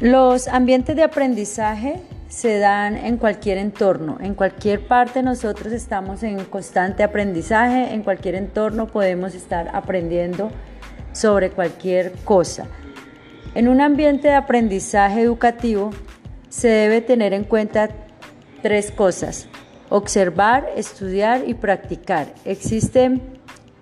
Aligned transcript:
Los 0.00 0.48
ambientes 0.48 0.96
de 0.96 1.02
aprendizaje 1.02 2.00
se 2.26 2.58
dan 2.58 2.96
en 2.96 3.18
cualquier 3.18 3.58
entorno, 3.58 4.16
en 4.22 4.34
cualquier 4.34 4.86
parte 4.86 5.22
nosotros 5.22 5.74
estamos 5.74 6.22
en 6.22 6.42
constante 6.46 7.02
aprendizaje, 7.02 7.92
en 7.92 8.02
cualquier 8.02 8.36
entorno 8.36 8.86
podemos 8.86 9.34
estar 9.34 9.68
aprendiendo 9.74 10.50
sobre 11.12 11.50
cualquier 11.50 12.12
cosa. 12.24 12.66
En 13.54 13.68
un 13.68 13.82
ambiente 13.82 14.28
de 14.28 14.34
aprendizaje 14.34 15.20
educativo 15.20 15.90
se 16.48 16.68
debe 16.68 17.02
tener 17.02 17.34
en 17.34 17.44
cuenta 17.44 17.90
tres 18.62 18.90
cosas, 18.92 19.48
observar, 19.90 20.66
estudiar 20.76 21.46
y 21.46 21.52
practicar. 21.52 22.28
Existen 22.46 23.20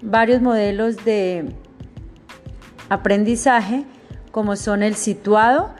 varios 0.02 0.42
modelos 0.42 1.04
de 1.04 1.44
aprendizaje 2.88 3.84
como 4.32 4.56
son 4.56 4.82
el 4.82 4.94
situado, 4.94 5.74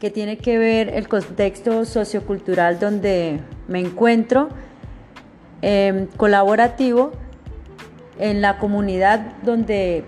que 0.00 0.10
tiene 0.10 0.38
que 0.38 0.58
ver 0.58 0.88
el 0.90 1.08
contexto 1.08 1.84
sociocultural 1.84 2.78
donde 2.78 3.40
me 3.68 3.80
encuentro, 3.80 4.48
em, 5.62 6.06
colaborativo, 6.16 7.12
en 8.18 8.40
la 8.40 8.58
comunidad 8.58 9.32
donde 9.42 10.04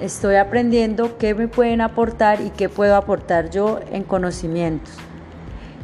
estoy 0.00 0.36
aprendiendo 0.36 1.18
qué 1.18 1.34
me 1.34 1.48
pueden 1.48 1.80
aportar 1.80 2.40
y 2.40 2.50
qué 2.50 2.68
puedo 2.68 2.96
aportar 2.96 3.50
yo 3.50 3.80
en 3.92 4.02
conocimientos. 4.02 4.94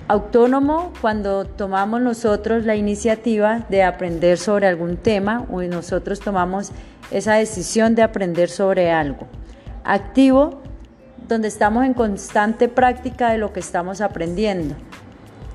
Autónomo 0.09 0.93
cuando 1.01 1.45
tomamos 1.45 2.01
nosotros 2.01 2.65
la 2.65 2.75
iniciativa 2.75 3.67
de 3.69 3.85
aprender 3.85 4.39
sobre 4.39 4.67
algún 4.67 4.97
tema 4.97 5.47
o 5.51 5.63
nosotros 5.63 6.19
tomamos 6.19 6.73
esa 7.13 7.35
decisión 7.35 7.95
de 7.95 8.03
aprender 8.03 8.49
sobre 8.49 8.91
algo. 8.91 9.29
Activo 9.85 10.63
donde 11.31 11.49
estamos 11.49 11.87
en 11.87 11.95
constante 11.95 12.69
práctica 12.69 13.31
de 13.31 13.39
lo 13.39 13.53
que 13.53 13.61
estamos 13.61 14.01
aprendiendo, 14.01 14.75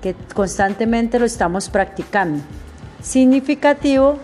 que 0.01 0.15
constantemente 0.33 1.19
lo 1.19 1.25
estamos 1.25 1.69
practicando. 1.69 2.41
Significativo 3.01 4.17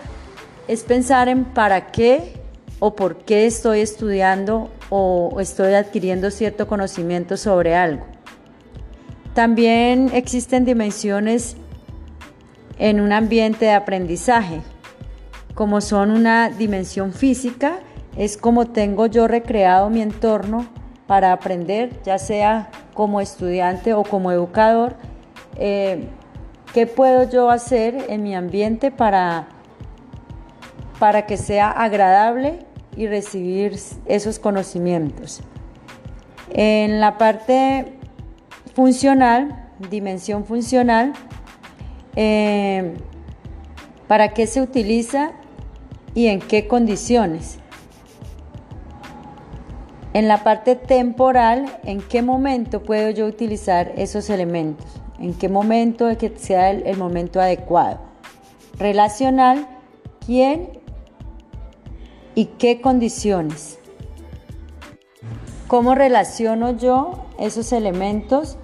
es 0.68 0.84
pensar 0.84 1.28
en 1.28 1.44
para 1.44 1.92
qué 1.92 2.42
o 2.80 2.96
por 2.96 3.18
qué 3.18 3.46
estoy 3.46 3.82
estudiando 3.82 4.72
o 4.90 5.38
estoy 5.40 5.74
adquiriendo 5.74 6.32
cierto 6.32 6.68
conocimiento 6.68 7.38
sobre 7.38 7.76
algo. 7.76 8.06
También 9.34 10.10
existen 10.14 10.66
dimensiones 10.66 11.58
en 12.80 13.02
un 13.02 13.12
ambiente 13.12 13.66
de 13.66 13.74
aprendizaje, 13.74 14.62
como 15.54 15.82
son 15.82 16.12
una 16.12 16.50
dimensión 16.50 17.14
física, 17.14 17.80
es 18.18 18.38
como 18.38 18.68
tengo 18.68 19.06
yo 19.06 19.28
recreado 19.28 19.90
mi 19.90 20.02
entorno 20.02 20.81
para 21.12 21.34
aprender, 21.34 22.02
ya 22.06 22.18
sea 22.18 22.70
como 22.94 23.20
estudiante 23.20 23.94
o 23.94 24.02
como 24.04 24.32
educador, 24.32 24.96
eh, 25.58 26.08
qué 26.74 26.88
puedo 26.88 27.30
yo 27.30 27.50
hacer 27.50 28.06
en 28.08 28.24
mi 28.24 28.34
ambiente 28.34 28.92
para, 28.92 29.50
para 31.00 31.26
que 31.26 31.36
sea 31.36 31.70
agradable 31.70 32.60
y 32.96 33.08
recibir 33.08 33.78
esos 34.06 34.40
conocimientos. 34.40 35.42
En 36.50 37.02
la 37.02 37.18
parte 37.18 37.92
funcional, 38.74 39.70
dimensión 39.90 40.46
funcional, 40.46 41.12
eh, 42.16 42.94
¿para 44.08 44.30
qué 44.30 44.48
se 44.48 44.62
utiliza 44.62 45.34
y 46.16 46.28
en 46.28 46.40
qué 46.40 46.70
condiciones? 46.70 47.61
En 50.14 50.28
la 50.28 50.44
parte 50.44 50.76
temporal, 50.76 51.80
¿en 51.86 52.02
qué 52.02 52.22
momento 52.22 52.84
puedo 52.84 53.12
yo 53.12 53.26
utilizar 53.28 53.94
esos 53.96 54.30
elementos? 54.30 54.86
¿En 55.20 55.34
qué 55.34 55.48
momento 55.48 56.10
es 56.10 56.18
que 56.18 56.38
sea 56.38 56.70
el, 56.70 56.98
momento 56.98 57.40
adecuado? 57.40 58.00
Relacional, 58.78 59.68
¿quién 60.26 60.80
y 62.36 62.46
qué 62.58 62.82
condiciones? 62.82 63.80
¿Cómo 65.68 65.96
relaciono 65.96 66.72
yo 66.72 67.28
esos 67.40 67.72
elementos 67.72 68.58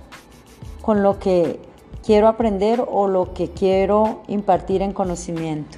con 0.82 1.02
lo 1.02 1.18
que 1.18 1.62
quiero 2.06 2.28
aprender 2.28 2.84
o 2.86 3.08
lo 3.08 3.34
que 3.34 3.52
quiero 3.52 4.24
impartir 4.28 4.82
en 4.82 4.92
conocimiento? 4.92 5.78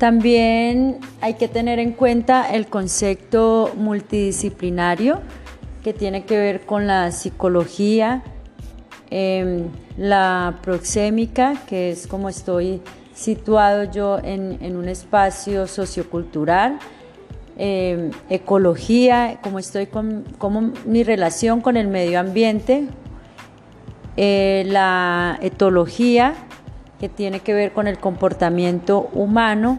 También 0.00 0.98
hay 1.20 1.34
que 1.34 1.46
tener 1.46 1.78
en 1.78 1.92
cuenta 1.92 2.50
el 2.50 2.68
concepto 2.68 3.70
multidisciplinario 3.76 5.20
que 5.84 5.92
tiene 5.92 6.24
que 6.24 6.38
ver 6.38 6.62
con 6.62 6.86
la 6.86 7.12
psicología, 7.12 8.22
em, 9.10 9.68
la 9.98 10.60
proxémica, 10.62 11.52
que 11.68 11.90
es 11.90 12.06
como 12.06 12.30
estoy 12.30 12.80
situado 13.12 13.92
yo 13.92 14.18
en, 14.24 14.74
un 14.74 14.88
espacio 14.88 15.66
sociocultural, 15.66 16.78
em, 17.58 18.10
ecología, 18.30 19.38
como 19.42 19.58
estoy 19.58 19.88
con 19.88 20.72
mi 20.86 21.04
relación 21.04 21.60
con 21.60 21.76
el 21.76 21.88
medio 21.88 22.20
ambiente, 22.20 22.86
eh, 24.16 24.64
la 24.66 25.38
etología, 25.42 26.32
que 27.00 27.08
tiene 27.08 27.40
que 27.40 27.54
ver 27.54 27.72
con 27.72 27.86
el 27.86 27.98
comportamiento 27.98 29.08
humano, 29.14 29.78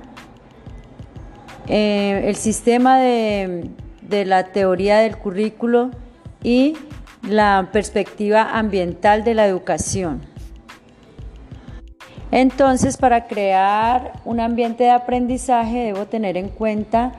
eh, 1.67 2.23
el 2.25 2.35
sistema 2.35 2.99
de, 2.99 3.69
la 4.09 4.45
teoría 4.51 4.99
del 4.99 5.17
currículo 5.17 5.91
y 6.43 6.75
la 7.27 7.69
perspectiva 7.71 8.57
ambiental 8.57 9.23
de 9.23 9.35
la 9.35 9.45
educación. 9.45 10.21
Entonces, 12.31 12.97
para 12.97 13.27
crear 13.27 14.13
un 14.25 14.39
ambiente 14.39 14.85
de 14.85 14.91
aprendizaje 14.91 15.79
debo 15.79 16.05
tener 16.05 16.37
en 16.37 16.49
cuenta 16.49 17.11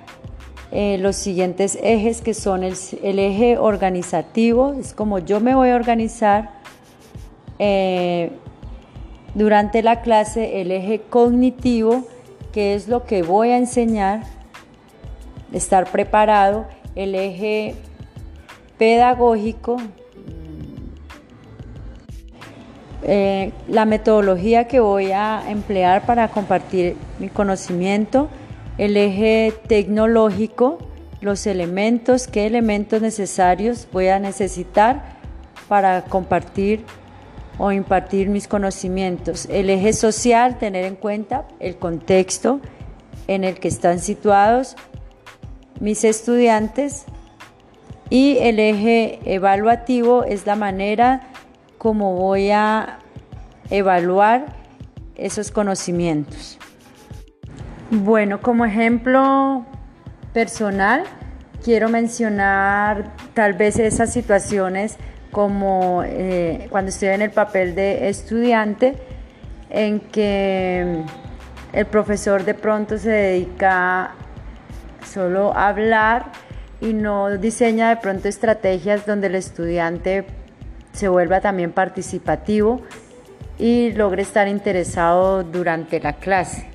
eh, 0.70 0.96
los 0.98 1.16
siguientes 1.16 1.78
ejes 1.82 2.22
que 2.22 2.32
son 2.32 2.64
el, 2.64 2.74
eje 3.02 3.58
organizativo, 3.58 4.72
es 4.72 4.94
como 4.94 5.18
yo 5.18 5.38
me 5.38 5.54
voy 5.54 5.68
a 5.68 5.76
organizar 5.76 6.50
eh, 7.58 8.32
durante 9.34 9.82
la 9.82 10.00
clase, 10.00 10.62
el 10.62 10.70
eje 10.70 11.02
cognitivo, 11.08 12.06
que 12.52 12.74
es 12.74 12.88
lo 12.88 13.04
que 13.04 13.22
voy 13.22 13.50
a 13.50 13.58
enseñar, 13.58 14.22
estar 15.52 15.90
preparado, 15.90 16.66
el 16.94 17.14
eje 17.14 17.74
pedagógico, 18.78 19.78
eh, 23.04 23.52
la 23.66 23.84
metodología 23.84 24.68
que 24.68 24.80
voy 24.80 25.10
a 25.12 25.42
emplear 25.50 26.06
para 26.06 26.28
compartir 26.28 26.96
mi 27.18 27.28
conocimiento, 27.28 28.28
el 28.78 28.96
eje 28.96 29.52
tecnológico, 29.66 30.78
los 31.20 31.46
elementos, 31.46 32.26
qué 32.26 32.46
elementos 32.46 33.00
necesarios 33.00 33.88
voy 33.92 34.08
a 34.08 34.18
necesitar 34.18 35.20
para 35.68 36.02
compartir 36.04 36.84
o 37.64 37.70
impartir 37.70 38.28
mis 38.28 38.48
conocimientos. 38.48 39.46
El 39.48 39.70
eje 39.70 39.92
social, 39.92 40.58
tener 40.58 40.84
en 40.84 40.96
cuenta 40.96 41.46
el 41.60 41.76
contexto 41.76 42.58
en 43.28 43.44
el 43.44 43.60
que 43.60 43.68
están 43.68 44.00
situados 44.00 44.74
mis 45.78 46.02
estudiantes 46.02 47.04
y 48.10 48.38
el 48.38 48.58
eje 48.58 49.20
evaluativo 49.32 50.24
es 50.24 50.44
la 50.44 50.56
manera 50.56 51.28
como 51.78 52.16
voy 52.16 52.50
a 52.50 52.98
evaluar 53.70 54.56
esos 55.14 55.52
conocimientos. 55.52 56.58
Bueno, 57.92 58.40
como 58.40 58.64
ejemplo 58.64 59.64
personal, 60.32 61.04
quiero 61.62 61.88
mencionar 61.88 63.12
tal 63.34 63.52
vez 63.52 63.78
esas 63.78 64.12
situaciones 64.12 64.96
como 65.32 66.04
eh, 66.04 66.68
cuando 66.70 66.90
estoy 66.90 67.08
en 67.08 67.22
el 67.22 67.30
papel 67.30 67.74
de 67.74 68.08
estudiante, 68.08 68.94
en 69.70 69.98
que 69.98 71.02
el 71.72 71.86
profesor 71.86 72.44
de 72.44 72.54
pronto 72.54 72.98
se 72.98 73.10
dedica 73.10 74.14
solo 75.10 75.56
hablar 75.56 76.30
y 76.82 76.92
no 76.92 77.38
diseña 77.38 77.88
de 77.88 77.96
pronto 77.96 78.28
estrategias 78.28 79.06
donde 79.06 79.28
el 79.28 79.34
estudiante 79.34 80.26
se 80.92 81.08
vuelva 81.08 81.40
también 81.40 81.72
participativo 81.72 82.82
y 83.58 83.92
logre 83.92 84.22
estar 84.22 84.48
interesado 84.48 85.44
durante 85.44 85.98
la 86.00 86.12
clase. 86.14 86.66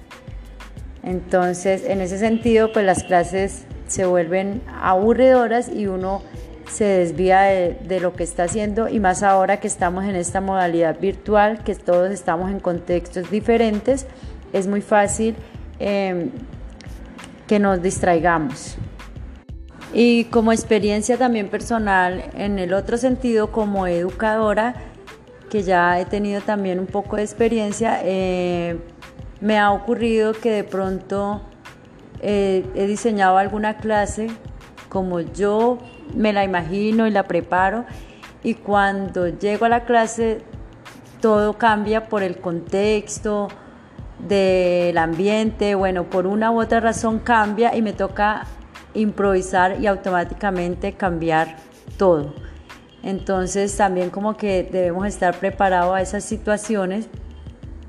Entonces, 1.03 1.85
en 1.85 2.01
ese 2.01 2.17
sentido, 2.17 2.71
pues 2.73 2.85
las 2.85 3.03
clases 3.03 3.65
se 3.87 4.05
vuelven 4.05 4.63
aburridoras 4.81 5.69
y 5.69 5.85
uno 5.85 6.23
se 6.69 6.83
desvía 6.85 7.41
de, 7.41 7.99
lo 7.99 8.13
que 8.13 8.23
está 8.23 8.43
haciendo 8.43 8.89
y 8.89 8.99
más 8.99 9.23
ahora 9.23 9.59
que 9.59 9.67
estamos 9.67 10.05
en 10.05 10.15
esta 10.15 10.41
modalidad 10.41 10.99
virtual, 10.99 11.63
que 11.63 11.75
todos 11.75 12.11
estamos 12.11 12.51
en 12.51 12.59
contextos 12.59 13.29
diferentes, 13.31 14.05
es 14.53 14.67
muy 14.67 14.81
fácil 14.81 15.35
em, 15.79 16.29
que 17.47 17.59
nos 17.59 17.81
distraigamos. 17.81 18.77
Y 19.93 20.25
como 20.25 20.51
experiencia 20.51 21.17
también 21.17 21.49
personal, 21.49 22.25
en 22.35 22.59
el 22.59 22.73
otro 22.73 22.97
sentido, 22.97 23.51
como 23.51 23.87
educadora, 23.87 24.75
que 25.49 25.63
ya 25.63 25.99
he 25.99 26.05
tenido 26.05 26.41
también 26.41 26.79
un 26.79 26.87
poco 26.87 27.15
de 27.15 27.23
experiencia, 27.23 28.01
eh, 28.03 28.77
me 29.39 29.57
ha 29.57 29.71
ocurrido 29.71 30.33
que 30.33 30.51
de 30.51 30.63
pronto 30.63 31.41
eh, 32.21 32.65
he 32.75 32.85
diseñado 32.85 33.37
alguna 33.37 33.77
clase 33.77 34.27
como 34.89 35.21
yo 35.21 35.77
me 36.15 36.33
la 36.33 36.43
imagino 36.43 37.07
y 37.07 37.11
la 37.11 37.23
preparo 37.23 37.85
y 38.43 38.55
cuando 38.55 39.27
llego 39.27 39.65
a 39.65 39.69
la 39.69 39.85
clase 39.85 40.41
todo 41.21 41.53
cambia 41.57 42.05
por 42.05 42.23
el 42.23 42.37
contexto 42.37 43.47
del 44.19 44.97
ambiente, 44.97 45.75
bueno, 45.75 46.05
por 46.05 46.27
una 46.27 46.51
u 46.51 46.61
otra 46.61 46.79
razón 46.79 47.19
cambia 47.19 47.75
y 47.75 47.81
me 47.81 47.93
toca 47.93 48.45
improvisar 48.93 49.79
y 49.79 49.87
automáticamente 49.87 50.93
cambiar 50.93 51.55
todo. 51.97 52.33
Entonces 53.03 53.75
también 53.77 54.09
como 54.09 54.37
que 54.37 54.63
debemos 54.63 55.05
estar 55.07 55.35
preparados 55.39 55.95
a 55.95 56.01
esas 56.01 56.23
situaciones 56.23 57.09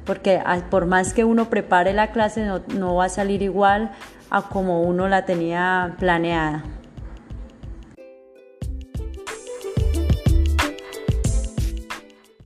porque 0.04 0.42
por 0.70 0.86
más 0.86 1.12
que 1.12 1.24
uno 1.24 1.50
prepare 1.50 1.92
la 1.92 2.12
clase 2.12 2.46
no, 2.46 2.62
no 2.74 2.94
va 2.94 3.06
a 3.06 3.08
salir 3.10 3.42
igual 3.42 3.90
a 4.30 4.42
como 4.42 4.82
uno 4.82 5.08
la 5.08 5.24
tenía 5.24 5.96
planeada. 5.98 6.64